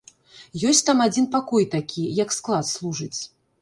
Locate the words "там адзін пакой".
0.87-1.69